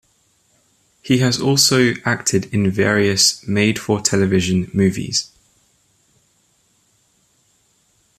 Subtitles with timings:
[1.03, 5.29] He has also acted in various made-for-television movies.